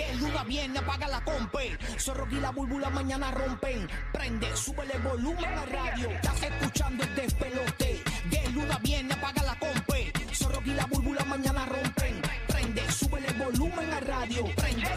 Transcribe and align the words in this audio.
De 0.00 0.14
luna 0.14 0.44
viene, 0.44 0.78
apaga 0.78 1.06
la 1.08 1.20
compe. 1.22 1.76
Zorro 1.98 2.26
y 2.30 2.40
la 2.40 2.50
búlbula 2.52 2.88
mañana 2.88 3.30
rompen. 3.32 3.86
Prende, 4.10 4.56
súbele 4.56 4.98
volumen 5.00 5.44
a 5.44 5.66
radio. 5.66 6.08
Estás 6.08 6.42
escuchando 6.42 7.04
el 7.04 7.14
despelote. 7.14 8.02
De 8.30 8.48
luna 8.54 8.78
viene, 8.82 9.12
apaga 9.12 9.42
la 9.42 9.58
compe. 9.58 10.10
Zorro 10.32 10.62
y 10.64 10.70
la 10.70 10.86
búlbula 10.86 11.22
mañana 11.24 11.66
rompen. 11.66 12.22
Prende, 12.48 12.90
súbele 12.90 13.30
volumen 13.34 13.92
a 13.92 14.00
radio. 14.00 14.46
Prende, 14.56 14.88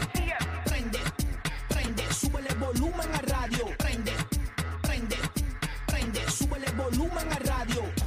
prende, 0.64 0.98
prende, 1.68 2.14
súbele 2.14 2.54
volumen 2.54 3.14
a 3.14 3.18
radio. 3.18 3.66
Prende, 3.76 4.12
prende, 4.80 5.16
prende, 5.86 6.30
súbele 6.30 6.70
volumen 6.70 7.30
a 7.30 7.38
radio. 7.40 8.03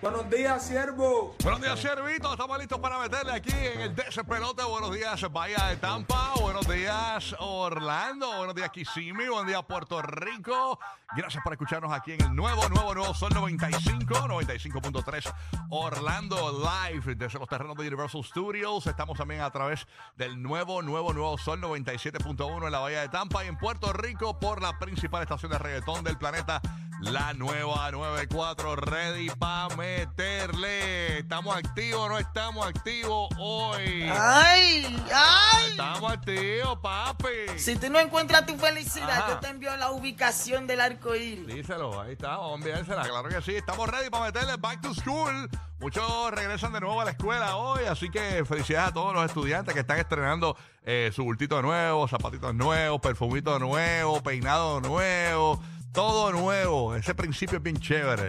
Buenos 0.00 0.30
días, 0.30 0.64
siervo. 0.64 1.34
Buenos 1.42 1.60
días, 1.60 1.80
Servito. 1.80 2.30
Estamos 2.30 2.56
listos 2.58 2.78
para 2.78 3.00
meterle 3.00 3.32
aquí 3.32 3.50
en 3.52 3.80
el 3.80 3.94
Pelote. 3.94 4.62
Buenos 4.62 4.94
días, 4.94 5.20
Bahía 5.32 5.66
de 5.70 5.76
Tampa. 5.76 6.34
Buenos 6.40 6.68
días, 6.68 7.34
Orlando. 7.40 8.28
Buenos 8.36 8.54
días, 8.54 8.70
Kissimmee. 8.70 9.28
Buenos 9.28 9.48
días, 9.48 9.64
Puerto 9.64 10.00
Rico. 10.00 10.78
Gracias 11.16 11.42
por 11.42 11.52
escucharnos 11.52 11.92
aquí 11.92 12.12
en 12.12 12.22
el 12.22 12.36
nuevo, 12.36 12.68
nuevo, 12.68 12.94
nuevo 12.94 13.12
Sol 13.14 13.32
95, 13.34 14.14
95.3 14.14 15.34
Orlando 15.70 16.36
Live 16.52 17.14
desde 17.16 17.38
los 17.38 17.48
terrenos 17.48 17.76
de 17.76 17.88
Universal 17.88 18.22
Studios. 18.22 18.86
Estamos 18.86 19.18
también 19.18 19.40
a 19.40 19.50
través 19.50 19.86
del 20.16 20.40
nuevo, 20.40 20.80
nuevo, 20.82 21.12
nuevo 21.12 21.38
Sol 21.38 21.60
97.1 21.60 22.66
en 22.66 22.72
la 22.72 22.78
Bahía 22.78 23.00
de 23.00 23.08
Tampa 23.08 23.44
y 23.44 23.48
en 23.48 23.56
Puerto 23.56 23.92
Rico 23.92 24.38
por 24.38 24.62
la 24.62 24.78
principal 24.78 25.22
estación 25.22 25.50
de 25.50 25.58
reggaetón 25.58 26.04
del 26.04 26.18
planeta, 26.18 26.60
la 27.00 27.32
nueva 27.34 27.90
94 27.90 28.76
Ready 28.76 29.30
para 29.38 29.74
meterle. 29.76 31.18
¿Estamos 31.18 31.56
activos 31.56 32.00
o 32.00 32.08
no 32.08 32.18
estamos 32.18 32.66
activos 32.66 33.28
hoy? 33.38 34.08
¡Ay! 34.10 35.04
¡Ay! 35.14 35.70
Estamos 35.70 36.12
activos, 36.12 36.78
papi. 36.82 37.58
Si 37.58 37.76
tú 37.76 37.88
no 37.90 38.00
encuentras 38.00 38.46
tu 38.46 38.56
felicidad, 38.56 39.10
Ajá. 39.10 39.28
yo 39.28 39.38
te 39.38 39.48
envío 39.48 39.76
la 39.76 39.90
ubicación 39.90 40.66
del 40.66 40.80
arco 40.80 41.14
iris. 41.14 41.46
Díselo, 41.46 42.00
ahí 42.00 42.12
está, 42.12 42.36
vamos 42.36 42.52
a 42.52 42.54
enviársela, 42.56 43.02
claro 43.02 43.28
que 43.28 43.42
sí. 43.42 43.54
Estamos 43.54 43.88
ready 43.88 44.10
para 44.10 44.26
meterle 44.26 44.56
back 44.56 44.80
to 44.80 44.92
school. 44.94 45.48
Muchos 45.80 46.30
regresan 46.32 46.72
de 46.72 46.80
nuevo 46.80 47.00
a 47.00 47.04
la 47.04 47.12
escuela 47.12 47.56
hoy, 47.56 47.84
así 47.84 48.10
que 48.10 48.44
felicidades 48.44 48.90
a 48.90 48.92
todos 48.94 49.14
los 49.14 49.24
estudiantes 49.24 49.72
que 49.74 49.80
están 49.80 49.98
estrenando 50.00 50.56
eh, 50.84 51.12
su 51.14 51.22
bultito 51.22 51.62
nuevo, 51.62 52.08
zapatitos 52.08 52.52
nuevos, 52.52 53.00
perfumito 53.00 53.60
nuevo, 53.60 54.20
peinado 54.20 54.80
nuevo, 54.80 55.62
todo 55.92 56.32
nuevo. 56.32 56.94
Ese 56.94 57.14
principio 57.14 57.58
es 57.58 57.62
bien 57.62 57.78
chévere. 57.78 58.28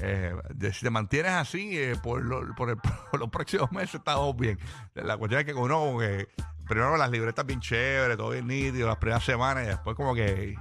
Eh, 0.00 0.32
si 0.72 0.80
te 0.84 0.90
mantienes 0.90 1.32
así 1.32 1.76
eh, 1.76 1.96
por, 2.02 2.22
lo- 2.22 2.54
por, 2.56 2.76
los 3.18 3.30
próximos 3.30 3.70
meses, 3.72 3.96
estamos 3.96 4.36
bien. 4.36 4.58
La 4.94 5.16
cuestión 5.16 5.40
es 5.40 5.46
que 5.46 5.54
uno 5.54 5.96
primero 6.68 6.96
las 6.96 7.10
libretas 7.10 7.46
bien 7.46 7.60
chéveres, 7.60 8.16
todo 8.16 8.30
bien 8.30 8.46
nítido, 8.46 8.86
las 8.86 8.98
primeras 8.98 9.24
semanas 9.24 9.64
y 9.64 9.68
después 9.68 9.96
como 9.96 10.14
que 10.14 10.54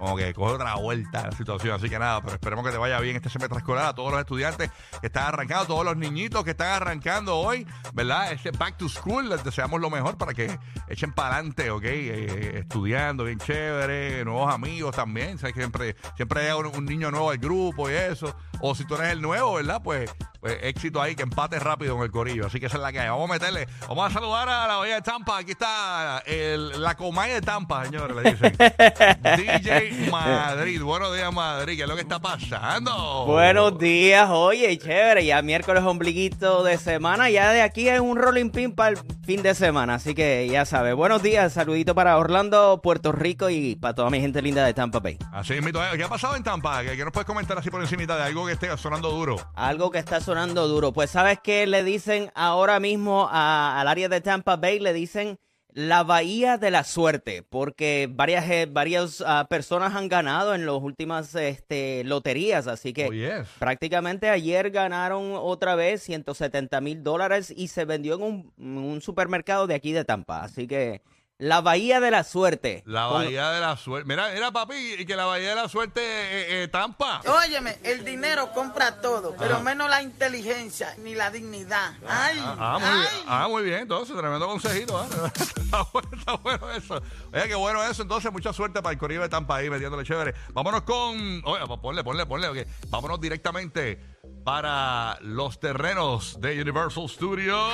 como 0.00 0.16
que 0.16 0.32
coge 0.32 0.54
otra 0.54 0.74
vuelta 0.76 1.26
la 1.26 1.32
situación. 1.32 1.74
Así 1.74 1.88
que 1.90 1.98
nada, 1.98 2.22
pero 2.22 2.34
esperemos 2.34 2.64
que 2.64 2.72
te 2.72 2.78
vaya 2.78 2.98
bien 3.00 3.16
este 3.16 3.28
semestre 3.28 3.58
escolar 3.58 3.86
a 3.86 3.94
todos 3.94 4.10
los 4.10 4.20
estudiantes 4.20 4.70
que 5.00 5.06
están 5.06 5.26
arrancando, 5.26 5.66
todos 5.66 5.84
los 5.84 5.96
niñitos 5.96 6.42
que 6.42 6.52
están 6.52 6.82
arrancando 6.82 7.36
hoy, 7.36 7.66
¿verdad? 7.92 8.32
Este 8.32 8.50
back 8.50 8.78
to 8.78 8.88
school, 8.88 9.28
les 9.28 9.44
deseamos 9.44 9.80
lo 9.80 9.90
mejor 9.90 10.16
para 10.16 10.32
que 10.32 10.58
echen 10.88 11.12
para 11.12 11.36
adelante, 11.36 11.70
¿ok? 11.70 11.84
Eh, 11.84 12.58
estudiando 12.60 13.24
bien 13.24 13.38
chévere, 13.38 14.24
nuevos 14.24 14.52
amigos 14.52 14.96
también. 14.96 15.38
Sabes 15.38 15.54
que 15.54 15.60
siempre, 15.60 15.96
siempre 16.16 16.50
hay 16.50 16.58
un 16.58 16.86
niño 16.86 17.10
nuevo 17.10 17.30
al 17.30 17.38
grupo 17.38 17.90
y 17.90 17.94
eso. 17.94 18.34
O 18.60 18.74
si 18.74 18.86
tú 18.86 18.94
eres 18.96 19.12
el 19.12 19.20
nuevo, 19.20 19.54
¿verdad? 19.54 19.82
Pues, 19.84 20.10
pues 20.40 20.58
éxito 20.62 21.00
ahí, 21.02 21.14
que 21.14 21.22
empate 21.22 21.58
rápido 21.58 21.94
con 21.96 22.04
el 22.04 22.10
corillo. 22.10 22.46
Así 22.46 22.58
que 22.60 22.66
esa 22.66 22.76
es 22.78 22.82
la 22.82 22.92
que 22.92 23.00
hay. 23.00 23.08
Vamos 23.08 23.28
a 23.28 23.32
meterle, 23.34 23.68
vamos 23.88 24.10
a 24.10 24.10
saludar 24.12 24.48
a 24.48 24.66
la 24.66 24.76
Bahía 24.76 24.94
de 24.96 25.02
Tampa. 25.02 25.38
Aquí 25.38 25.52
está 25.52 26.22
el- 26.26 26.80
la 26.82 26.96
Comay 26.96 27.30
de 27.32 27.40
Tampa, 27.42 27.84
señores, 27.84 28.16
le 28.16 28.30
dicen. 28.32 28.56
DJ 29.36 30.08
Madrid. 30.10 30.80
Buenos 30.82 31.14
días, 31.14 31.32
Madrid. 31.32 31.76
¿Qué 31.76 31.82
es 31.82 31.88
lo 31.88 31.94
que 31.94 32.02
está 32.02 32.18
pasando? 32.20 33.24
Buenos 33.26 33.78
días, 33.78 34.28
oye, 34.30 34.78
chévere, 34.78 35.24
ya 35.26 35.42
miércoles 35.42 35.82
ombliguito 35.84 36.62
de 36.64 36.78
semana, 36.78 37.28
ya 37.30 37.50
de 37.52 37.62
aquí 37.62 37.88
es 37.88 38.00
un 38.00 38.16
rolling 38.16 38.50
pin 38.50 38.72
para 38.74 38.90
el 38.90 38.98
fin 39.24 39.42
de 39.42 39.54
semana, 39.54 39.94
así 39.96 40.14
que 40.14 40.48
ya 40.50 40.64
sabes. 40.64 40.94
Buenos 40.94 41.22
días, 41.22 41.52
saludito 41.52 41.94
para 41.94 42.16
Orlando, 42.16 42.80
Puerto 42.82 43.12
Rico 43.12 43.50
y 43.50 43.76
para 43.76 43.94
toda 43.94 44.10
mi 44.10 44.20
gente 44.20 44.40
linda 44.42 44.64
de 44.64 44.72
Tampa 44.74 45.00
Bay. 45.00 45.18
Así 45.32 45.54
es. 45.54 45.60
¿Qué 45.96 46.04
ha 46.04 46.08
pasado 46.08 46.34
en 46.36 46.42
Tampa? 46.42 46.82
¿Qué, 46.82 46.96
qué 46.96 47.04
nos 47.04 47.12
puedes 47.12 47.26
comentar 47.26 47.58
así 47.58 47.70
por 47.70 47.80
encima 47.82 48.00
de 48.06 48.22
algo 48.22 48.46
que 48.46 48.52
esté 48.52 48.74
sonando 48.78 49.10
duro? 49.10 49.36
Algo 49.54 49.90
que 49.90 49.98
está 49.98 50.20
sonando 50.20 50.29
duro, 50.34 50.92
pues 50.92 51.10
sabes 51.10 51.38
que 51.40 51.66
le 51.66 51.82
dicen 51.84 52.30
ahora 52.34 52.80
mismo 52.80 53.28
a- 53.30 53.80
al 53.80 53.88
área 53.88 54.08
de 54.08 54.20
Tampa 54.20 54.56
Bay, 54.56 54.78
le 54.78 54.92
dicen 54.92 55.38
la 55.72 56.02
bahía 56.02 56.58
de 56.58 56.70
la 56.70 56.82
suerte, 56.82 57.44
porque 57.48 58.08
varias, 58.10 58.48
eh, 58.50 58.66
varias 58.70 59.22
ah, 59.24 59.46
personas 59.48 59.94
han 59.94 60.08
ganado 60.08 60.54
en 60.54 60.66
las 60.66 60.74
últimas 60.76 61.32
este, 61.36 62.02
loterías, 62.04 62.66
así 62.66 62.92
que... 62.92 63.06
Oh, 63.06 63.12
yes. 63.12 63.46
Prácticamente 63.58 64.28
ayer 64.28 64.70
ganaron 64.70 65.32
otra 65.34 65.76
vez 65.76 66.02
170 66.02 66.80
mil 66.80 67.02
dólares 67.04 67.52
y 67.56 67.68
se 67.68 67.84
vendió 67.84 68.16
en 68.16 68.22
un, 68.22 68.52
en 68.58 68.78
un 68.78 69.00
supermercado 69.00 69.66
de 69.68 69.74
aquí 69.74 69.92
de 69.92 70.04
Tampa. 70.04 70.42
Así 70.42 70.66
que 70.66 71.02
la 71.40 71.62
Bahía 71.62 72.00
de 72.00 72.10
la 72.10 72.22
Suerte. 72.22 72.82
La 72.86 73.08
Con- 73.08 73.24
Bahía 73.24 73.50
de 73.50 73.60
la 73.60 73.76
Suerte. 73.76 74.06
Mira, 74.06 74.28
mira, 74.34 74.50
papi, 74.52 74.96
y 74.98 75.06
que 75.06 75.16
la 75.16 75.24
Bahía 75.24 75.50
de 75.50 75.54
la 75.54 75.68
Suerte 75.68 76.00
eh, 76.02 76.62
eh, 76.64 76.68
Tampa. 76.68 77.22
Óyeme, 77.26 77.78
el 77.82 78.04
dinero 78.04 78.52
compra 78.52 79.00
todo, 79.00 79.34
pero 79.38 79.60
menos 79.60 79.88
la 79.88 80.02
inteligencia 80.02 80.94
ni 80.98 81.14
la 81.14 81.30
dignidad. 81.30 81.94
¡Ay! 82.06 82.38
Ah, 82.44 82.78
muy, 82.78 82.88
ay. 82.88 82.98
bien. 83.00 83.24
ah, 83.26 83.48
muy 83.48 83.62
bien, 83.62 83.78
entonces, 83.80 84.14
tremendo 84.16 84.46
consejito. 84.46 84.98
¿ah? 84.98 85.06
está, 85.34 85.82
bueno, 85.92 86.08
está 86.12 86.34
bueno 86.34 86.70
eso. 86.72 87.02
Oye, 87.32 87.48
qué 87.48 87.54
bueno 87.54 87.82
eso. 87.84 88.02
Entonces, 88.02 88.30
mucha 88.30 88.52
suerte 88.52 88.82
para 88.82 88.92
el 88.92 88.98
Corrido 88.98 89.22
de 89.22 89.30
Tampa 89.30 89.56
ahí, 89.56 89.70
metiéndole 89.70 90.04
chévere. 90.04 90.34
Vámonos 90.52 90.82
con. 90.82 91.42
Oye, 91.46 91.66
pues 91.66 91.80
ponle, 91.80 92.04
ponle, 92.04 92.26
ponle. 92.26 92.66
Vámonos 92.88 93.18
directamente 93.18 93.98
para 94.44 95.16
los 95.22 95.58
terrenos 95.58 96.38
de 96.40 96.60
Universal 96.60 97.08
Studios. 97.08 97.70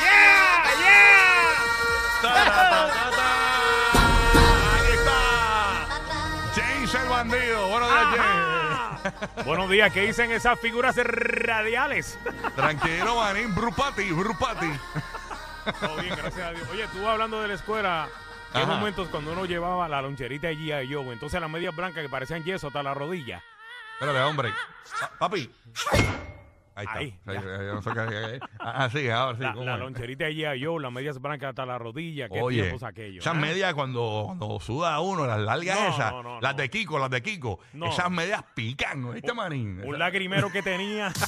¡Yeah! 0.00 1.11
Ahí 4.74 4.92
está. 4.92 5.86
James 6.54 6.94
el 6.94 7.08
bandido. 7.08 7.68
Buenos 7.68 7.88
días, 7.90 8.04
James. 8.16 9.44
Buenos 9.44 9.70
días, 9.70 9.92
¿qué 9.92 10.02
dicen 10.02 10.30
esas 10.30 10.58
figuras 10.60 10.96
radiales? 10.96 12.18
Tranquilo, 12.54 13.16
manín. 13.16 13.54
Brupati, 13.54 14.12
Brupati. 14.12 14.70
Todo 15.80 15.96
bien, 15.96 16.14
gracias 16.16 16.46
a 16.46 16.50
Dios. 16.52 16.68
Oye, 16.70 16.86
tú 16.88 17.06
hablando 17.08 17.40
de 17.42 17.48
la 17.48 17.54
escuela, 17.54 18.08
¿qué 18.52 18.58
Ajá. 18.58 18.66
momentos 18.66 19.08
cuando 19.08 19.32
uno 19.32 19.44
llevaba 19.44 19.88
la 19.88 20.02
loncherita 20.02 20.48
de 20.48 20.56
G.I. 20.56 20.92
Joe? 20.92 21.12
Entonces 21.12 21.40
las 21.40 21.50
medias 21.50 21.74
blancas 21.74 22.02
que 22.02 22.08
parecían 22.08 22.44
yeso 22.44 22.68
hasta 22.68 22.82
la 22.82 22.94
rodilla. 22.94 23.42
Espérate, 23.94 24.20
hombre. 24.20 24.52
Pa- 25.00 25.10
papi. 25.18 25.50
Ahí 26.74 26.86
está. 26.86 26.98
Ahí, 26.98 28.40
Ah, 28.60 28.88
sí, 28.90 29.08
ahora 29.10 29.36
sí. 29.36 29.42
La, 29.42 29.52
¿cómo 29.52 29.64
la 29.66 29.74
es? 29.74 29.80
loncherita 29.80 30.24
de 30.24 30.32
G.I. 30.34 30.64
Joe, 30.64 30.80
las 30.80 30.92
medias 30.92 31.20
blancas 31.20 31.50
hasta 31.50 31.66
la 31.66 31.78
rodilla. 31.78 32.28
¿Qué 32.28 32.40
Oye, 32.40 32.62
tiempos 32.62 32.82
aquellos? 32.82 33.24
esas 33.24 33.36
¿eh? 33.36 33.40
medias 33.40 33.74
cuando, 33.74 34.24
cuando 34.26 34.58
suda 34.60 34.98
uno, 35.00 35.26
las 35.26 35.38
largas 35.40 35.78
No, 35.80 35.88
esas, 35.88 36.12
no, 36.12 36.22
no, 36.22 36.40
las 36.40 36.56
de 36.56 36.70
Kiko, 36.70 36.98
las 36.98 37.10
de 37.10 37.22
Kiko, 37.22 37.58
esas 37.86 38.10
medias 38.10 38.42
pican, 38.54 39.12
¿viste, 39.12 39.32
manín? 39.34 39.82
Un 39.84 39.98
lagrimero 39.98 40.50
que 40.50 40.62
tenía. 40.62 41.12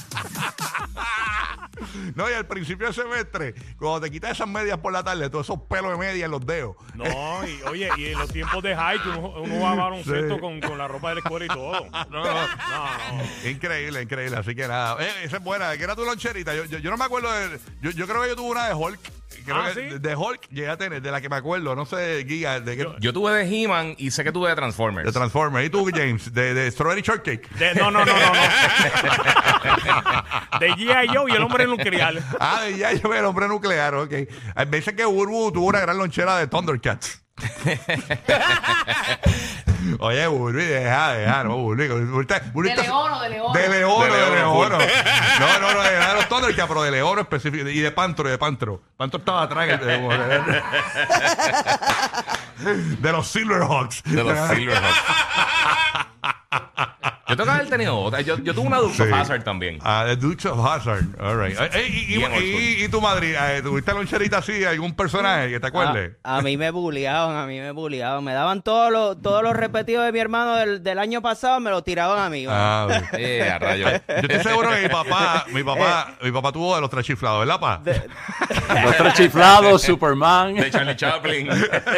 No, 2.15 2.29
y 2.29 2.33
al 2.33 2.45
principio 2.47 2.85
del 2.87 2.95
semestre, 2.95 3.53
cuando 3.77 4.01
te 4.01 4.11
quitas 4.11 4.31
esas 4.31 4.47
medias 4.47 4.77
por 4.79 4.93
la 4.93 5.03
tarde, 5.03 5.29
todos 5.29 5.45
esos 5.45 5.61
pelos 5.63 5.91
de 5.91 5.97
media 5.97 6.25
en 6.25 6.31
los 6.31 6.45
dedos. 6.45 6.75
No, 6.93 7.05
y 7.47 7.61
oye, 7.63 7.89
y 7.97 8.05
en 8.07 8.19
los 8.19 8.31
tiempos 8.31 8.61
de 8.63 8.75
high, 8.75 9.01
que 9.01 9.09
uno, 9.09 9.33
uno 9.41 9.59
va 9.61 9.71
a 9.71 9.75
baloncesto 9.75 10.35
Sí. 10.35 10.39
con, 10.41 10.59
con 10.61 10.77
la 10.77 10.87
ropa 10.87 11.09
de 11.09 11.15
la 11.15 11.19
escuela 11.21 11.45
y 11.45 11.47
todo. 11.49 11.85
No, 12.09 12.23
no. 12.23 13.49
Increíble, 13.49 14.01
increíble. 14.01 14.37
Así 14.37 14.55
que 14.55 14.67
nada. 14.67 14.97
Eh, 15.03 15.09
esa 15.23 15.37
es 15.37 15.43
buena. 15.43 15.75
¿Qué 15.77 15.83
era 15.83 15.95
tu 15.95 16.05
loncherita? 16.05 16.53
Yo, 16.55 16.65
yo, 16.65 16.77
yo 16.79 16.89
no 16.91 16.97
me 16.97 17.05
acuerdo 17.05 17.31
de. 17.31 17.59
Yo, 17.81 17.91
yo 17.91 18.07
creo 18.07 18.21
que 18.21 18.29
yo 18.29 18.35
tuve 18.35 18.51
una 18.51 18.67
de 18.67 18.73
Hulk. 18.73 18.99
Creo 19.43 19.55
Ah, 19.57 19.71
que 19.73 19.91
¿sí? 19.91 19.99
De 19.99 20.15
Hulk 20.15 20.49
llegué 20.49 20.69
a 20.69 20.77
tener, 20.77 21.01
de 21.01 21.11
la 21.11 21.19
que 21.21 21.29
me 21.29 21.35
acuerdo. 21.35 21.75
No 21.75 21.85
sé, 21.85 22.25
Giga, 22.27 22.59
de, 22.59 22.77
qué- 22.77 22.87
Yo 22.99 23.11
tuve 23.13 23.31
de 23.33 23.43
He-Man 23.63 23.95
y 23.97 24.11
sé 24.11 24.23
que 24.23 24.31
tuve 24.31 24.49
de 24.49 24.55
Transformers. 24.55 25.05
de 25.05 25.11
Transformers. 25.11 25.65
¿Y 25.67 25.69
tú, 25.69 25.89
James? 25.93 26.33
De, 26.33 26.53
de 26.53 26.71
Strawberry 26.71 27.01
Shortcake. 27.01 27.49
De- 27.57 27.73
no, 27.75 27.91
no, 27.91 28.05
no, 28.05 28.13
no, 28.13 28.13
no. 28.13 28.41
De 30.59 30.71
G.I. 30.71 31.07
Joe 31.13 31.31
y 31.31 31.35
el 31.35 31.41
hombre 31.43 31.65
nuclear. 31.67 32.15
Ah, 32.39 32.61
de 32.61 32.77
ya 32.77 32.93
yo 32.93 33.13
el 33.13 33.25
hombre 33.25 33.47
nuclear, 33.47 33.93
ok. 33.95 34.11
Me 34.69 34.77
dicen 34.77 34.95
que 34.95 35.03
Burbu 35.05 35.51
tuvo 35.51 35.67
una 35.67 35.79
gran 35.81 35.97
lonchera 35.97 36.37
de 36.37 36.47
Thundercats. 36.47 37.21
Oye, 39.99 40.27
Burbu, 40.27 40.57
deja, 40.57 41.13
deja, 41.13 41.43
no, 41.43 41.57
Burbu 41.57 41.75
De 41.75 42.21
está- 42.21 42.41
Leono, 42.83 43.21
de 43.21 43.29
Leono. 43.29 43.53
De 43.53 43.69
Leono, 43.69 44.03
De 44.05 44.11
de 44.11 44.17
Leono, 44.35 44.35
Leono. 44.35 44.77
No, 45.39 45.59
no, 45.59 45.73
no, 45.73 45.81
de, 45.83 46.13
los 46.15 46.27
Thundercats, 46.29 46.67
pero 46.67 46.83
de 46.83 46.91
Leono 46.91 47.21
específico. 47.21 47.67
Y 47.69 47.79
de 47.79 47.91
Pantro, 47.91 48.27
y 48.27 48.31
de 48.31 48.37
Pantro. 48.37 48.81
Pantro 48.97 49.19
estaba 49.19 49.43
atrás. 49.43 49.79
de, 49.79 49.85
de 52.99 53.11
los 53.11 53.27
Silverhawks. 53.27 54.03
De 54.03 54.23
los 54.23 54.49
Silverhawks. 54.49 54.95
Yo 57.27 57.31
Me 57.33 57.37
toca 57.37 57.55
haber 57.55 57.69
tenido 57.69 57.97
otra. 57.97 58.21
Yo, 58.21 58.37
yo 58.37 58.53
tuve 58.53 58.67
una 58.67 58.77
Dukes 58.77 58.99
of 58.99 59.07
Sí. 59.07 59.13
Hazzard 59.13 59.43
también. 59.43 59.79
Ah, 59.81 60.03
The 60.05 60.15
Dukes 60.15 60.45
of 60.45 60.63
Hazard. 60.63 61.05
All 61.19 61.35
right. 61.43 61.57
Eh, 61.59 61.69
eh, 61.73 61.87
y, 61.89 62.13
y, 62.13 62.17
Bien 62.17 62.31
old 62.31 62.35
school. 62.39 62.45
y- 62.61 62.83
y 62.83 62.87
tu 62.87 63.01
Madrid, 63.01 63.33
eh, 63.35 63.61
¿tuviste 63.63 63.93
loncherita 63.93 64.37
así? 64.37 64.63
¿Algún 64.63 64.95
personaje 64.95 65.49
que 65.49 65.59
te 65.59 65.65
acuerdes? 65.67 66.11
A, 66.23 66.37
a 66.37 66.41
mí 66.43 66.55
me 66.55 66.69
bulleaban, 66.69 67.35
a 67.35 67.47
mí 67.47 67.59
me 67.59 67.71
bulleaban. 67.71 68.23
Me 68.23 68.33
daban 68.33 68.61
todos 68.61 68.91
los, 68.91 69.19
todos 69.23 69.41
los 69.41 69.53
repetidos 69.55 70.05
de 70.05 70.11
mi 70.11 70.19
hermano 70.19 70.55
del, 70.55 70.83
del 70.83 70.99
año 70.99 71.21
pasado, 71.23 71.59
me 71.59 71.71
los 71.71 71.83
tiraban 71.83 72.19
a 72.19 72.29
mí. 72.29 72.45
Ah. 72.47 72.87
Eh, 73.13 73.49
a 73.49 73.57
rayos. 73.57 73.91
Yo 74.07 74.15
estoy 74.15 74.43
seguro 74.43 74.69
que 74.69 74.81
mi 74.83 74.89
papá, 74.89 75.45
mi 75.51 75.63
papá, 75.63 76.13
mi 76.21 76.31
papá 76.31 76.51
tuvo 76.51 76.75
de 76.75 76.81
los 76.81 76.89
tres 76.91 77.05
chiflados, 77.07 77.39
¿verdad, 77.39 77.59
pa? 77.59 77.81
Los 78.83 78.97
tres 78.97 79.13
chiflados, 79.15 79.81
Superman, 79.81 80.53
De 80.55 80.69
Charlie 80.69 80.95
Chaplin. 80.95 81.47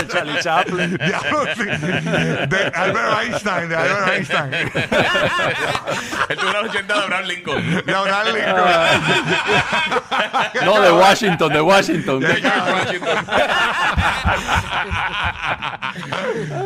Charlie 0.09 0.39
Chaplin. 0.41 0.97
De 0.97 2.71
Albert 2.73 3.19
Einstein, 3.23 3.69
de 3.69 3.75
Albert 3.75 4.07
Einstein. 4.13 4.51
Él 6.29 6.37
tuvo 6.37 6.49
una 6.49 6.59
80 6.61 6.93
de 6.93 7.03
Abraham 7.03 7.25
Lincoln. 7.25 7.85
De 7.85 7.95
Abraham 7.95 8.27
Lincoln. 8.33 8.55
No, 10.65 10.81
de 10.81 10.91
Washington, 10.91 11.53
de 11.53 11.61
Washington. 11.61 12.19
De 12.19 12.27
George 12.41 12.71
Washington. 12.73 13.25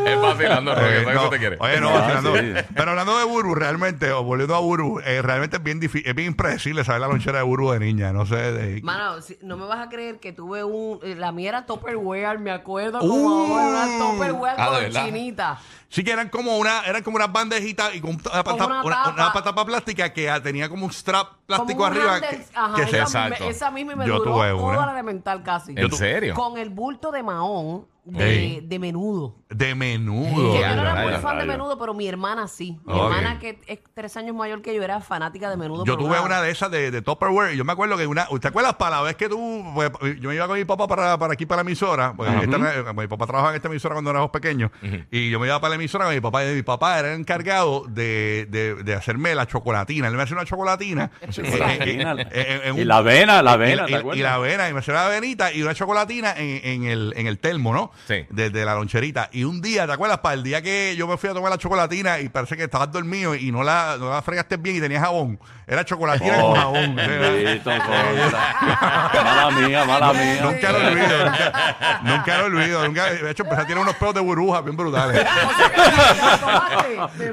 Es 0.05 0.21
vacilando, 0.21 0.75
Roque. 0.75 0.97
Eh, 1.01 1.03
¿Sabes 1.03 1.21
no, 1.21 1.29
te 1.29 1.37
quiere? 1.39 1.57
Oye, 1.59 1.79
no, 1.81 1.89
Ah, 1.89 1.93
vacilando. 2.01 2.37
sí. 2.37 2.65
Pero 2.75 2.89
hablando 2.91 3.17
de 3.17 3.25
Buru, 3.25 3.55
realmente, 3.55 4.11
o 4.11 4.23
volviendo 4.23 4.55
a 4.55 4.59
Buru, 4.59 4.99
eh, 5.05 5.21
realmente 5.21 5.57
es 5.57 5.63
bien 5.63 5.79
difícil, 5.79 6.07
es 6.07 6.15
bien 6.15 6.29
impredecible 6.29 6.83
saber 6.83 7.01
la 7.01 7.07
lonchera 7.07 7.39
de 7.39 7.43
Buru 7.43 7.71
de 7.71 7.79
niña. 7.79 8.11
No 8.13 8.25
sé. 8.25 8.35
De, 8.35 8.81
Mano, 8.81 9.21
si- 9.21 9.37
no 9.41 9.57
me 9.57 9.65
vas 9.65 9.79
a 9.85 9.89
creer 9.89 10.19
que 10.19 10.31
tuve 10.33 10.63
un. 10.63 10.99
eh, 11.03 11.15
La 11.15 11.31
mía 11.31 11.49
era 11.49 11.65
Tupperware, 11.65 12.39
me 12.39 12.51
acuerdo 12.51 12.99
como 12.99 13.13
Uh. 13.13 13.57
ahora, 13.57 13.85
una 13.87 13.97
Tupperware 14.11 14.55
Ah, 14.57 14.69
con 14.69 14.89
chinita. 15.05 15.59
Sí 15.89 16.03
que 16.05 16.11
eran 16.11 16.29
como 16.29 16.57
una, 16.57 16.81
eran 16.85 17.03
como 17.03 17.17
unas 17.17 17.31
bandejitas 17.31 17.93
y 17.93 17.99
con 17.99 18.11
una, 18.11 18.43
pata- 18.43 18.65
una 18.65 18.81
una- 18.83 18.95
tapa. 19.03 19.13
una 19.33 19.43
tapa 19.43 19.65
plástica 19.65 20.13
que 20.13 20.29
ah, 20.29 20.41
tenía 20.41 20.69
como 20.69 20.85
un 20.85 20.91
strap 20.93 21.27
plástico 21.45 21.79
Como 21.83 21.91
un 21.91 21.97
arriba. 21.97 22.21
que, 22.21 22.45
ajá, 22.55 22.75
que 22.75 22.83
se- 22.83 22.89
esa, 22.89 23.01
Exacto. 23.27 23.43
me- 23.43 23.49
esa 23.49 23.71
misma 23.71 23.95
me 23.97 24.07
Yo 24.07 24.13
duró 24.19 24.31
tuve 24.35 24.49
toda 24.51 24.55
una. 24.55 24.85
la 24.85 24.91
elemental 24.93 25.43
casi. 25.43 25.73
¿En 25.75 25.91
serio? 25.91 26.33
Con 26.33 26.57
el 26.57 26.69
bulto 26.69 27.11
de 27.11 27.23
mahón 27.23 27.85
de, 28.03 28.39
Ey. 28.39 28.61
de 28.61 28.79
menudo. 28.79 29.35
de 29.49 29.75
menudo. 29.75 30.53
Que 30.53 30.59
yo 30.61 30.75
no 30.75 30.81
era 30.81 30.95
muy 31.03 31.13
fan 31.21 31.37
de 31.37 31.45
menudo, 31.45 31.77
pero 31.77 31.93
mi 31.93 32.07
hermana 32.07 32.47
sí. 32.47 32.79
Mi 32.85 32.93
Ok. 32.93 32.99
hermana, 33.13 33.37
que 33.39 33.59
es 33.67 33.79
tres 33.93 34.17
años 34.17 34.35
mayor 34.35 34.61
que 34.63 34.73
yo, 34.73 34.81
era 34.81 34.99
fanática 35.01 35.49
de 35.51 35.57
menudo. 35.57 35.85
Yo 35.85 35.97
pero 35.97 36.07
tuve 36.07 36.19
una 36.19 36.41
de 36.41 36.49
esas 36.49 36.71
de, 36.71 36.89
de 36.89 37.01
Tupperware 37.03 37.53
y 37.53 37.57
yo 37.57 37.63
me 37.65 37.73
acuerdo 37.73 37.97
que 37.97 38.07
una, 38.07 38.27
¿te 38.39 38.47
acuerdas 38.47 38.73
para 38.75 38.97
la 38.97 39.01
vez 39.03 39.15
que 39.17 39.29
tú, 39.29 39.63
pues, 39.75 39.91
yo 40.19 40.29
me 40.29 40.35
iba 40.35 40.47
con 40.47 40.57
mi 40.57 40.65
papá 40.65 40.87
para, 40.87 41.17
para 41.19 41.33
aquí 41.33 41.45
para 41.45 41.61
la 41.63 41.67
emisora, 41.69 42.13
porque 42.17 42.31
esta- 42.43 42.75
eh, 42.79 42.93
mi 42.95 43.07
papá 43.07 43.25
trabajaba 43.27 43.49
en 43.51 43.55
esta 43.57 43.67
emisora 43.67 43.93
cuando 43.93 44.09
éramos 44.09 44.31
pequeños 44.31 44.71
y 45.11 45.29
yo 45.29 45.39
me 45.39 45.45
iba 45.47 45.59
para 45.61 45.69
la 45.69 45.75
emisora 45.75 46.05
con 46.05 46.13
mi 46.15 46.21
papá 46.21 46.43
y 46.45 46.55
mi 46.55 46.63
papá 46.63 46.97
era 46.99 47.13
el 47.13 47.19
encargado 47.19 47.83
de, 47.87 48.47
de, 48.49 48.75
de 48.83 48.93
hacerme 48.95 49.35
la 49.35 49.45
chocolatina, 49.45 50.07
él 50.07 50.15
me 50.15 50.23
hacía 50.23 50.35
una 50.37 50.45
chocolatina 50.45 51.11
Chocolatina. 51.29 52.11
eh, 52.31 52.61
eh, 52.65 52.73
Y 52.77 52.83
la 52.83 52.97
avena, 52.97 53.41
la 53.43 53.53
avena, 53.53 53.83
y, 53.83 53.91
¿te 53.91 53.95
acuerdas? 53.97 54.19
y 54.19 54.23
la 54.23 54.33
avena, 54.35 54.69
y 54.69 54.73
me 54.73 54.79
hacía 54.79 54.93
la 54.95 55.05
avenita 55.05 55.53
y 55.53 55.61
una 55.61 55.73
chocolatina 55.75 56.33
en, 56.37 56.61
en 56.63 56.83
el, 56.85 57.13
en 57.15 57.27
el 57.27 57.37
termo, 57.39 57.73
¿no? 57.73 57.90
Sí. 58.07 58.25
Desde 58.29 58.65
la 58.65 58.75
loncherita. 58.75 59.29
Y 59.31 59.43
un 59.43 59.61
día, 59.61 59.85
¿te 59.87 59.93
acuerdas? 59.93 60.19
Para 60.19 60.35
el 60.35 60.43
día 60.43 60.61
que 60.61 60.95
yo 60.95 61.07
me 61.07 61.17
fui 61.17 61.29
a 61.29 61.33
tomar 61.33 61.51
la 61.51 61.57
chocolatina 61.57 62.19
y 62.19 62.29
parece 62.29 62.57
que 62.57 62.63
estabas 62.63 62.91
dormido 62.91 63.35
y 63.35 63.51
no 63.51 63.63
la, 63.63 63.97
no 63.99 64.09
la 64.09 64.21
fregaste 64.21 64.57
bien 64.57 64.77
y 64.77 64.81
tenía 64.81 64.99
jabón. 64.99 65.39
Era 65.67 65.85
chocolatina 65.85 66.41
con 66.41 66.55
jabón. 66.55 66.95
Bendito, 66.95 67.71
cosa. 67.71 68.55
Mala 69.23 69.51
mía, 69.51 69.85
mala 69.85 70.13
mía. 70.13 70.41
Nunca 70.41 70.71
lo 70.71 70.77
olvido, 70.79 71.25
nunca, 71.25 72.01
nunca 72.03 72.37
lo 72.37 72.45
olvido. 72.45 72.85
Nunca, 72.85 73.05
de 73.05 73.31
hecho, 73.31 73.43
empecé 73.43 73.61
a 73.61 73.65
tener 73.65 73.81
unos 73.81 73.95
pelos 73.95 74.13
de 74.13 74.21
burbuja 74.21 74.61
bien 74.61 74.75
brutales. 74.75 75.25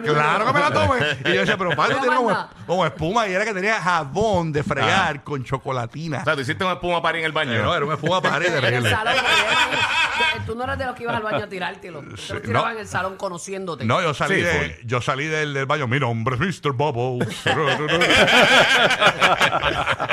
Claro 0.04 0.46
que 0.46 0.52
me 0.52 0.60
la 0.60 0.70
tomé. 0.70 0.98
Y 1.24 1.34
yo 1.34 1.40
decía, 1.40 1.56
pero 1.56 1.70
padre, 1.76 1.94
No 1.94 2.00
tiene 2.00 2.16
como, 2.66 2.86
espuma 2.86 3.28
y 3.28 3.32
era 3.32 3.44
que 3.44 3.54
tenía 3.54 3.80
jabón 3.80 4.52
de 4.52 4.62
fregar 4.62 5.22
con 5.22 5.44
chocolatina. 5.44 6.18
O 6.20 6.24
sea, 6.24 6.34
tú 6.34 6.40
hiciste 6.40 6.64
una 6.64 6.74
espuma 6.74 7.02
para 7.02 7.18
en 7.18 7.24
el 7.24 7.32
baño. 7.32 7.52
Eh, 7.52 7.62
no, 7.62 7.74
era 7.74 7.84
una 7.84 7.94
espuma 7.94 8.20
para 8.20 8.38
de 8.38 8.48
En 10.36 10.44
tú 10.48 10.54
no 10.54 10.64
eras 10.64 10.78
de 10.78 10.86
los 10.86 10.94
que 10.96 11.02
ibas 11.02 11.16
al 11.16 11.22
baño 11.22 11.44
a 11.44 11.48
tirártelo. 11.48 12.00
Tú 12.00 12.16
te 12.16 12.34
lo 12.34 12.40
tirabas 12.40 12.70
no. 12.70 12.74
en 12.76 12.80
el 12.80 12.88
salón 12.88 13.16
conociéndote. 13.16 13.84
No, 13.84 14.00
yo 14.00 14.14
salí, 14.14 14.36
Sí, 14.36 14.40
de, 14.40 14.50
full. 14.52 14.86
yo 14.86 15.00
salí 15.02 15.26
del, 15.26 15.52
del 15.52 15.66
baño. 15.66 15.86
Mi 15.86 16.00
nombre 16.00 16.36
es 16.36 16.40
Mr. 16.64 16.72
Bubbles. 16.72 17.28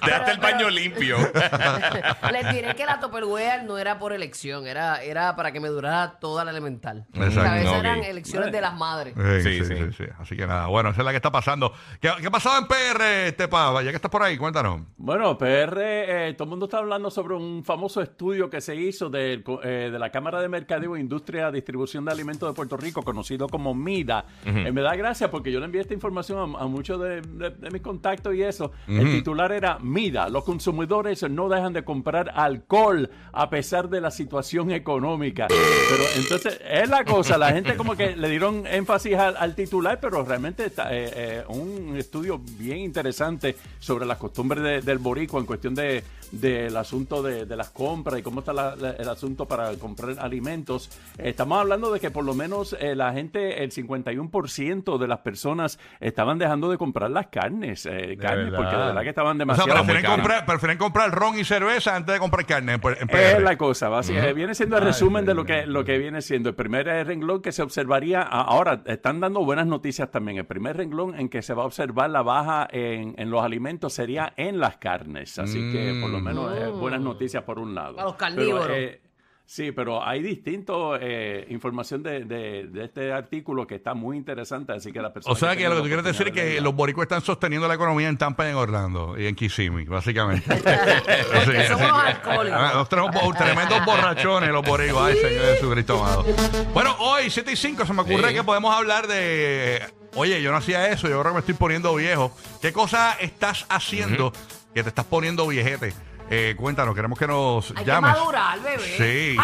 Dejaste 0.04 0.30
el 0.32 0.38
baño 0.38 0.70
limpio. 0.70 1.16
Les 2.32 2.52
diré 2.54 2.74
que 2.74 2.84
la 2.84 3.00
Tupperware 3.00 3.64
no 3.64 3.78
era 3.78 3.98
por 3.98 4.12
elección, 4.12 4.66
era, 4.66 5.02
era 5.02 5.34
para 5.36 5.52
que 5.52 5.60
me 5.60 5.68
durara 5.68 6.18
toda 6.20 6.44
la 6.44 6.50
elemental. 6.50 7.06
Exacto. 7.14 7.40
A 7.50 7.54
veces 7.54 7.68
Ok. 7.68 7.76
eran 7.78 8.04
elecciones 8.04 8.52
de 8.52 8.60
las 8.60 8.74
madres. 8.76 9.14
Sí, 9.16 9.42
Sí, 9.42 9.64
sí, 9.64 9.64
sí. 9.64 9.74
sí, 9.76 9.92
sí. 9.98 10.04
Así 10.18 10.36
que 10.36 10.46
nada, 10.46 10.66
bueno, 10.66 10.90
esa 10.90 11.00
es 11.00 11.04
la 11.04 11.10
que 11.10 11.16
está 11.16 11.30
pasando. 11.32 11.72
¿Qué, 12.00 12.10
qué 12.20 12.26
ha 12.26 12.30
pasado 12.30 12.58
en 12.58 12.66
PR, 12.66 13.02
este 13.28 13.48
pava? 13.48 13.82
Ya 13.82 13.90
que 13.90 13.96
estás 13.96 14.10
por 14.10 14.22
ahí, 14.22 14.36
cuéntanos. 14.36 14.82
Bueno, 14.96 15.36
PR, 15.38 15.78
eh, 15.80 16.34
todo 16.36 16.44
el 16.44 16.50
mundo 16.50 16.66
está 16.66 16.78
hablando 16.78 17.10
sobre 17.10 17.34
un 17.34 17.64
famoso 17.64 18.00
estudio 18.02 18.50
que 18.50 18.60
se 18.60 18.74
hizo 18.76 19.08
del 19.10 19.42
co- 19.42 19.60
eh, 19.62 19.90
de 19.90 19.98
la 19.98 20.10
Cámara 20.10 20.40
de 20.40 20.48
Mercadeo, 20.48 20.96
Industria, 20.96 21.50
Distribución 21.50 22.04
de 22.04 22.12
Alimentos 22.12 22.48
de 22.48 22.54
Puerto 22.54 22.76
Rico, 22.76 23.02
conocido 23.02 23.48
como 23.48 23.74
MIDA. 23.74 24.24
Eh, 24.44 24.72
me 24.72 24.82
da 24.82 24.94
gracia 24.96 25.30
porque 25.30 25.50
yo 25.52 25.58
le 25.60 25.66
envié 25.66 25.80
esta 25.80 25.94
información 25.94 26.38
a, 26.56 26.62
a 26.62 26.66
muchos 26.66 27.00
de, 27.00 27.20
de- 27.22 27.50
de 27.50 27.70
mis 27.70 27.82
contactos 27.82 28.34
y 28.34 28.42
eso. 28.42 28.72
El 28.86 29.10
titular 29.10 29.52
era 29.52 29.78
MIDA, 29.88 30.28
los 30.28 30.44
consumidores 30.44 31.22
no 31.28 31.48
dejan 31.48 31.72
de 31.72 31.84
comprar 31.84 32.30
alcohol 32.34 33.10
a 33.32 33.50
pesar 33.50 33.88
de 33.88 34.00
la 34.00 34.10
situación 34.10 34.70
económica. 34.70 35.46
Pero 35.48 36.02
entonces, 36.16 36.60
es 36.68 36.88
la 36.88 37.04
cosa, 37.04 37.38
la 37.38 37.52
gente 37.52 37.76
como 37.76 37.96
que 37.96 38.16
le 38.16 38.28
dieron 38.28 38.66
énfasis 38.66 39.14
al, 39.14 39.36
al 39.36 39.54
titular, 39.54 39.98
pero 40.00 40.22
realmente 40.24 40.64
está 40.66 40.94
eh, 40.94 41.10
eh, 41.14 41.44
un 41.48 41.96
estudio 41.96 42.40
bien 42.58 42.78
interesante 42.78 43.56
sobre 43.78 44.06
las 44.06 44.18
costumbres 44.18 44.62
de- 44.62 44.80
del 44.82 44.98
boricua 44.98 45.40
en 45.40 45.46
cuestión 45.46 45.74
de 45.74 46.02
del 46.30 46.76
asunto 46.76 47.22
de, 47.22 47.46
de 47.46 47.56
las 47.56 47.70
compras 47.70 48.18
y 48.18 48.22
cómo 48.22 48.40
está 48.40 48.52
la- 48.52 48.76
la- 48.76 48.90
el 48.90 49.08
asunto 49.08 49.46
para 49.46 49.72
comprar 49.76 50.14
alimentos. 50.18 50.90
Estamos 51.16 51.58
hablando 51.58 51.90
de 51.90 52.00
que 52.00 52.10
por 52.10 52.22
lo 52.22 52.34
menos 52.34 52.76
eh, 52.78 52.94
la 52.94 53.14
gente, 53.14 53.64
el 53.64 53.72
51% 53.72 54.98
de 54.98 55.08
las 55.08 55.20
personas 55.20 55.78
estaban 56.00 56.38
dejando 56.38 56.70
de 56.70 56.76
comprar 56.76 57.10
las 57.10 57.28
carnes, 57.28 57.84
carnes 58.20 58.52
porque 58.54 58.76
de 58.76 58.84
verdad 58.86 59.02
que 59.02 59.08
estaban 59.08 59.36
O 59.40 59.44
sea, 59.44 59.46
demasiado 59.56 59.77
prefieren 59.84 60.10
comprar, 60.10 60.46
prefieren 60.46 60.78
comprar 60.78 61.10
ron 61.10 61.38
y 61.38 61.44
cerveza 61.44 61.96
antes 61.96 62.14
de 62.14 62.18
comprar 62.18 62.46
carne 62.46 62.74
en, 62.74 62.80
en 62.84 63.08
es 63.10 63.42
la 63.42 63.56
cosa, 63.56 63.88
básicamente. 63.88 64.32
Viene 64.34 64.54
siendo 64.54 64.76
el 64.78 64.84
resumen 64.84 65.24
de 65.24 65.34
lo 65.34 65.44
que, 65.44 65.66
lo 65.66 65.84
que 65.84 65.98
viene 65.98 66.22
siendo. 66.22 66.48
El 66.48 66.54
primer 66.54 66.88
eh, 66.88 67.04
renglón 67.04 67.42
que 67.42 67.52
se 67.52 67.62
observaría, 67.62 68.22
ahora 68.22 68.82
están 68.86 69.20
dando 69.20 69.44
buenas 69.44 69.66
noticias 69.66 70.10
también. 70.10 70.38
El 70.38 70.46
primer 70.46 70.76
renglón 70.76 71.18
en 71.18 71.28
que 71.28 71.42
se 71.42 71.54
va 71.54 71.62
a 71.62 71.66
observar 71.66 72.10
la 72.10 72.22
baja 72.22 72.68
en, 72.70 73.14
en 73.18 73.30
los 73.30 73.42
alimentos 73.42 73.92
sería 73.92 74.32
en 74.36 74.58
las 74.60 74.76
carnes. 74.78 75.38
Así 75.38 75.58
que 75.72 75.98
por 76.00 76.10
lo 76.10 76.20
menos 76.20 76.56
eh, 76.56 76.66
buenas 76.68 77.00
noticias 77.00 77.42
por 77.44 77.58
un 77.58 77.74
lado. 77.74 77.98
A 78.00 78.04
los 78.04 78.14
Pero, 78.14 78.18
carnívoros. 78.18 78.68
eh, 78.70 79.00
Sí, 79.50 79.72
pero 79.72 80.04
hay 80.06 80.20
distintos 80.22 80.98
eh, 81.00 81.46
información 81.48 82.02
de, 82.02 82.26
de- 82.26 82.64
de 82.66 82.84
este 82.84 83.10
artículo 83.14 83.66
que 83.66 83.76
está 83.76 83.94
muy 83.94 84.18
interesante, 84.18 84.72
así 84.74 84.92
que 84.92 85.00
la 85.00 85.10
persona 85.10 85.32
O 85.32 85.36
sea 85.36 85.56
que 85.56 85.66
lo 85.70 85.76
que 85.76 85.80
tú 85.80 85.86
quieres 85.86 86.04
decir 86.04 86.26
es 86.28 86.32
que 86.34 86.54
los 86.56 86.64
los 86.64 86.74
boricuas 86.74 87.06
están 87.06 87.22
sosteniendo 87.22 87.66
la 87.66 87.72
economía 87.72 88.08
en 88.10 88.18
Tampa 88.18 88.46
y 88.46 88.50
en 88.50 88.56
Orlando 88.56 89.18
y 89.18 89.26
en 89.26 89.34
Kissimmee, 89.34 89.86
básicamente. 89.86 90.54
Porque 90.54 91.66
somos 91.66 91.88
los 91.88 91.98
alcohólicos. 91.98 92.60
Ah, 92.60 92.86
tenemos 92.90 93.10
bo- 93.14 93.32
tremendos 93.32 93.84
borrachones 93.86 94.50
los 94.50 94.62
boricuas. 94.66 95.12
Ay, 95.12 95.16
Señor 95.16 95.44
Jesucristo 95.54 95.98
amado. 96.04 96.26
Bueno, 96.74 96.94
hoy, 96.98 97.30
7 97.30 97.50
y 97.50 97.56
5, 97.56 97.86
se 97.86 97.94
me 97.94 98.02
ocurre 98.02 98.28
Sí. 98.28 98.34
que 98.34 98.44
podemos 98.44 98.74
hablar 98.76 99.06
de. 99.06 99.80
Oye, 100.14 100.42
yo 100.42 100.50
no 100.52 100.58
hacía 100.58 100.88
eso, 100.88 101.08
yo 101.08 101.22
que 101.22 101.32
me 101.32 101.38
estoy 101.40 101.54
poniendo 101.54 101.94
viejo. 101.94 102.36
¿Qué 102.60 102.70
cosa 102.74 103.16
estás 103.18 103.64
haciendo 103.70 104.30
que 104.74 104.82
te 104.82 104.90
estás 104.90 105.06
poniendo 105.06 105.46
viejete? 105.46 105.94
Eh, 106.30 106.54
cuéntanos, 106.58 106.94
queremos 106.94 107.18
que 107.18 107.26
nos 107.26 107.70
Hay 107.70 107.76
que 107.76 107.84
llames. 107.84 108.12
madurar, 108.12 108.60
bebé. 108.60 108.96
Sí, 108.98 109.36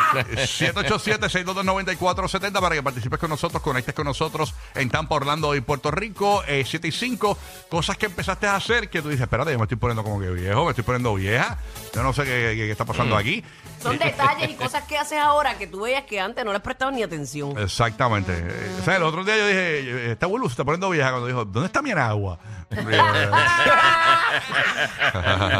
787-622-9470 0.64 2.60
para 2.60 2.74
que 2.74 2.82
participes 2.82 3.18
con 3.18 3.30
nosotros, 3.30 3.62
conectes 3.62 3.94
con 3.94 4.04
nosotros 4.06 4.54
en 4.74 4.90
Tampa, 4.90 5.14
Orlando 5.16 5.54
y 5.54 5.60
Puerto 5.60 5.90
Rico. 5.90 6.42
Eh, 6.46 6.64
7 6.66 6.88
y 6.88 6.92
5, 6.92 7.38
cosas 7.70 7.96
que 7.96 8.06
empezaste 8.06 8.46
a 8.46 8.56
hacer 8.56 8.88
que 8.90 9.02
tú 9.02 9.08
dices, 9.08 9.22
espérate, 9.22 9.52
yo 9.52 9.58
me 9.58 9.64
estoy 9.64 9.78
poniendo 9.78 10.02
como 10.04 10.20
que 10.20 10.30
viejo, 10.30 10.64
me 10.64 10.70
estoy 10.70 10.84
poniendo 10.84 11.14
vieja. 11.14 11.58
Yo 11.94 12.02
no 12.02 12.12
sé 12.12 12.24
qué, 12.24 12.30
qué- 12.30 12.56
qué 12.56 12.70
está 12.70 12.84
pasando 12.84 13.16
aquí. 13.16 13.42
Son 13.82 13.98
detalles 13.98 14.50
y 14.50 14.54
cosas 14.64 14.84
que 14.84 14.96
haces 14.98 15.18
ahora 15.18 15.56
que 15.58 15.66
tú 15.66 15.80
veías 15.82 16.04
que 16.04 16.20
antes 16.20 16.44
no 16.44 16.52
les 16.52 16.62
prestaban 16.62 16.94
ni 16.94 17.02
atención. 17.02 17.58
Exactamente. 17.58 18.32
Eh, 18.36 18.76
o 18.80 18.84
sea, 18.84 18.96
el 18.96 19.02
otro 19.02 19.24
día 19.24 19.36
yo 19.36 19.46
dije, 19.46 20.12
esta 20.12 20.26
Bulu 20.26 20.48
se 20.48 20.52
está 20.52 20.64
poniendo 20.64 20.90
vieja 20.90 21.10
cuando 21.10 21.26
dijo, 21.28 21.44
¿dónde 21.44 21.66
está 21.66 21.82
mi 21.82 21.90
agua? 21.92 22.38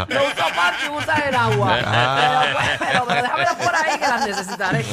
Lo 0.08 0.26
uso 0.26 0.42
aparte 0.44 0.86
y 0.86 0.88
usas 0.90 1.26
en 1.26 1.34
agua. 1.34 1.76
Pero, 1.76 2.52
pues, 2.52 2.66
pero, 2.78 3.04
pero 3.06 3.22
déjamelo 3.22 3.58
por 3.58 3.74
ahí 3.74 3.98
que 3.98 4.06
las 4.06 4.26
necesitaré. 4.26 4.84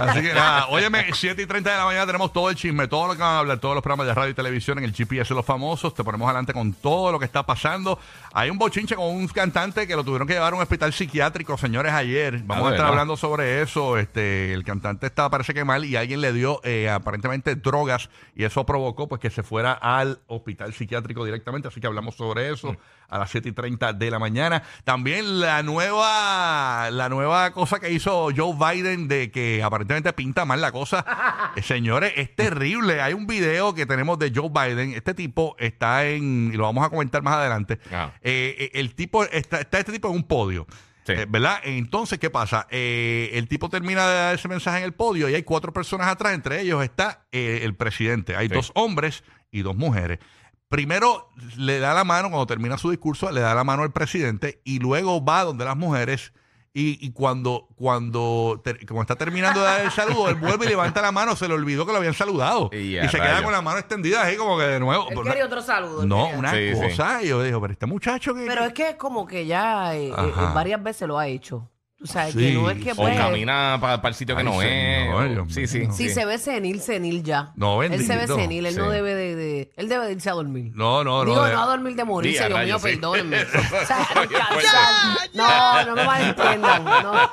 Así 0.00 0.22
que 0.22 0.34
nada, 0.34 0.66
óyeme, 0.68 1.06
7 1.12 1.40
y 1.42 1.46
30 1.46 1.70
de 1.70 1.76
la 1.76 1.84
mañana 1.84 2.06
tenemos 2.06 2.32
todo 2.32 2.50
el 2.50 2.56
chisme, 2.56 2.88
todo 2.88 3.06
lo 3.08 3.12
que 3.14 3.20
van 3.22 3.32
a 3.34 3.38
hablar, 3.40 3.58
todos 3.58 3.74
los 3.74 3.82
programas 3.82 4.06
de 4.06 4.14
radio 4.14 4.30
y 4.30 4.34
televisión 4.34 4.78
en 4.78 4.84
el 4.84 4.92
GPS 4.94 5.28
de 5.30 5.34
los 5.34 5.44
famosos. 5.46 5.94
Te 5.94 6.04
ponemos 6.04 6.26
adelante 6.26 6.52
con 6.52 6.72
todo 6.72 7.12
lo 7.12 7.18
que 7.18 7.24
está 7.24 7.44
pasando. 7.44 7.98
Hay 8.32 8.50
un 8.50 8.58
bochinche 8.58 8.96
con 8.96 9.06
un 9.06 9.28
cantante 9.28 9.86
que 9.86 9.96
lo 9.96 10.04
tuvieron 10.04 10.26
que 10.26 10.34
llevar 10.34 10.52
a 10.52 10.56
un 10.56 10.62
hospital 10.62 10.92
psiquiátrico, 10.92 11.56
señores, 11.56 11.92
ayer. 11.92 12.40
Vamos 12.44 12.66
Ah, 12.66 12.70
a 12.70 12.72
estar 12.72 12.86
hablando 12.86 13.16
sobre 13.16 13.62
eso. 13.62 13.96
Este, 13.98 14.52
el 14.52 14.64
cantante 14.64 15.06
está, 15.06 15.30
parece 15.30 15.54
que 15.54 15.64
mal, 15.64 15.84
y 15.84 15.96
alguien 15.96 16.20
le 16.20 16.32
dio 16.32 16.60
eh, 16.64 16.90
aparentemente 16.90 17.54
drogas, 17.54 18.08
y 18.34 18.44
eso 18.44 18.64
provocó 18.66 19.08
pues 19.08 19.20
que 19.20 19.30
se 19.30 19.42
fuera 19.42 19.72
al 19.72 20.18
hospital 20.26 20.72
psiquiátrico 20.74 21.24
directamente. 21.24 21.35
Así 21.68 21.80
que 21.80 21.86
hablamos 21.86 22.14
sobre 22.16 22.50
eso 22.52 22.72
Mm. 22.72 22.76
a 23.08 23.18
las 23.18 23.30
7 23.30 23.48
y 23.48 23.52
30 23.52 23.92
de 23.92 24.10
la 24.10 24.18
mañana. 24.18 24.62
También 24.84 25.40
la 25.40 25.62
nueva, 25.62 26.90
la 26.90 27.08
nueva 27.08 27.50
cosa 27.52 27.78
que 27.80 27.90
hizo 27.92 28.28
Joe 28.36 28.54
Biden 28.54 29.08
de 29.08 29.30
que 29.30 29.62
aparentemente 29.62 30.12
pinta 30.12 30.44
mal 30.44 30.60
la 30.60 30.72
cosa. 30.72 31.04
Eh, 31.56 31.62
señores, 31.62 32.12
es 32.16 32.36
terrible. 32.36 33.00
Hay 33.00 33.14
un 33.14 33.26
video 33.26 33.74
que 33.74 33.86
tenemos 33.86 34.18
de 34.18 34.30
Joe 34.34 34.50
Biden. 34.50 34.92
Este 34.92 35.14
tipo 35.14 35.56
está 35.58 36.04
en, 36.04 36.50
y 36.52 36.56
lo 36.56 36.64
vamos 36.64 36.84
a 36.84 36.90
comentar 36.90 37.22
más 37.22 37.34
adelante. 37.36 37.78
Ah. 37.90 38.12
Eh, 38.20 38.54
eh, 38.58 38.70
el 38.74 38.94
tipo, 38.94 39.24
está, 39.24 39.60
está 39.60 39.78
este 39.78 39.92
tipo 39.92 40.08
en 40.08 40.16
un 40.16 40.24
podio. 40.24 40.66
Sí. 41.06 41.12
Eh, 41.12 41.26
¿Verdad? 41.26 41.58
Entonces, 41.64 42.18
¿qué 42.18 42.28
pasa? 42.28 42.66
Eh, 42.70 43.30
el 43.32 43.48
tipo 43.48 43.70
termina 43.70 44.06
de 44.06 44.14
dar 44.16 44.34
ese 44.34 44.48
mensaje 44.48 44.78
en 44.78 44.84
el 44.84 44.92
podio 44.92 45.30
y 45.30 45.34
hay 45.34 45.44
cuatro 45.44 45.72
personas 45.72 46.08
atrás. 46.08 46.34
Entre 46.34 46.60
ellos 46.60 46.82
está 46.84 47.24
eh, 47.32 47.60
el 47.62 47.74
presidente. 47.74 48.36
Hay 48.36 48.48
Sí. 48.48 48.54
dos 48.54 48.70
hombres 48.74 49.24
y 49.50 49.62
dos 49.62 49.76
mujeres. 49.76 50.18
Primero 50.68 51.28
le 51.56 51.78
da 51.78 51.94
la 51.94 52.04
mano, 52.04 52.28
cuando 52.28 52.46
termina 52.46 52.76
su 52.76 52.90
discurso, 52.90 53.30
le 53.30 53.40
da 53.40 53.54
la 53.54 53.62
mano 53.64 53.82
al 53.84 53.92
presidente 53.92 54.60
y 54.64 54.78
luego 54.80 55.24
va 55.24 55.44
donde 55.44 55.64
las 55.64 55.76
mujeres. 55.76 56.32
Y, 56.78 56.98
y 57.00 57.12
cuando, 57.12 57.68
cuando, 57.76 58.60
ter- 58.62 58.84
como 58.84 59.00
está 59.00 59.14
terminando 59.16 59.60
de 59.60 59.66
dar 59.66 59.80
el 59.80 59.90
saludo, 59.90 60.28
él 60.28 60.34
vuelve 60.34 60.66
y 60.66 60.68
levanta 60.68 61.00
la 61.00 61.10
mano, 61.10 61.34
se 61.34 61.48
le 61.48 61.54
olvidó 61.54 61.86
que 61.86 61.92
lo 61.92 61.98
habían 61.98 62.12
saludado. 62.12 62.68
Y 62.70 62.98
se 63.08 63.18
queda 63.18 63.42
con 63.42 63.52
la 63.52 63.62
mano 63.62 63.78
extendida 63.78 64.22
así 64.24 64.36
como 64.36 64.58
que 64.58 64.64
de 64.64 64.80
nuevo. 64.80 65.08
Él 65.08 65.22
quería 65.22 65.46
otro 65.46 65.62
saludo. 65.62 66.04
no, 66.04 66.28
una 66.28 66.50
Sí, 66.52 66.74
sí. 66.74 66.80
cosa. 66.82 67.22
Y 67.22 67.28
yo 67.28 67.42
digo, 67.42 67.60
pero 67.62 67.72
este 67.72 67.86
muchacho 67.86 68.34
que. 68.34 68.44
Pero 68.44 68.64
es 68.64 68.74
que 68.74 68.90
es 68.90 68.96
como 68.96 69.26
que 69.26 69.46
ya 69.46 69.94
eh, 69.96 70.08
eh, 70.08 70.32
varias 70.54 70.82
veces 70.82 71.08
lo 71.08 71.18
ha 71.18 71.26
hecho. 71.28 71.66
Tú 71.98 72.06
sabes 72.06 72.34
Sí, 72.34 72.40
que 72.40 72.52
no 72.52 72.68
es 72.68 72.76
que 72.76 72.84
sí. 72.84 72.90
O 72.90 72.96
pues, 72.96 73.16
camina 73.16 73.78
para 73.80 74.06
el 74.08 74.14
sitio 74.14 74.36
que 74.36 74.40
Ay, 74.42 74.44
no 74.46 74.60
señor, 74.60 75.26
es. 75.26 75.32
Dios 75.32 75.46
Sí, 75.54 75.66
sí. 75.66 75.88
Si 75.92 76.10
se 76.10 76.26
ve 76.26 76.36
senil, 76.36 76.82
senil 76.82 77.22
ya. 77.24 77.52
No, 77.56 77.82
Él 77.82 77.92
se 78.02 78.08
ve 78.12 78.16
bendito. 78.18 78.36
senil, 78.36 78.66
él 78.66 78.76
no 78.76 78.84
Sí. 78.84 78.90
debe 78.90 79.14
de, 79.14 79.34
de- 79.34 79.72
Él 79.76 79.88
debe 79.88 80.04
de 80.06 80.12
irse 80.12 80.28
a 80.28 80.34
dormir. 80.34 80.72
No, 80.74 81.02
no, 81.02 81.24
no. 81.24 81.30
Digo, 81.30 81.44
de- 81.46 81.54
no 81.54 81.62
a 81.62 81.66
dormir 81.66 81.96
de 81.96 82.04
morirse, 82.04 82.46
Día, 82.48 82.48
Dios 82.48 82.58
mío, 82.58 82.76
rayos, 82.76 82.82
sí. 82.82 82.88
perdónenme. 82.90 83.42
O 83.82 83.86
sea, 83.86 84.06
descansar. 84.28 85.30
No, 85.32 85.84
no 85.86 85.94
me 85.96 86.04
malentiendan. 86.04 86.84
No. 86.84 87.30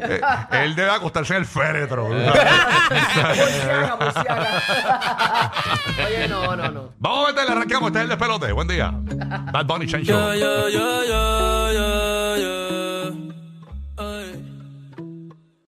eh, 0.00 0.20
él 0.64 0.74
debe 0.74 0.90
acostarse 0.90 1.34
en 1.34 1.40
el 1.40 1.46
féretro. 1.46 2.06
Oye, 6.06 6.28
no, 6.28 6.56
no, 6.56 6.70
no. 6.70 6.92
Vamos 6.98 7.24
a 7.24 7.32
meterle, 7.32 7.52
arrancamos. 7.52 7.86
Este 7.88 7.98
es 8.00 8.02
el 8.04 8.08
despelote. 8.08 8.52
Buen 8.52 8.66
día. 8.68 8.90
Bad 8.92 9.66
Bunny 9.66 9.86
Chain 9.86 10.04
Show. 10.04 10.34
yo, 10.34 10.68
yo, 10.68 10.68
yo. 11.04 11.93